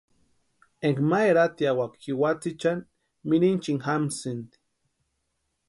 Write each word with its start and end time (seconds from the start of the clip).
Énka 0.87 1.03
ma 1.09 1.19
eratiawaka 1.29 1.95
jiwatsïchani 2.03 2.87
mirinchini 3.29 3.83
jamsïnti. 3.85 4.57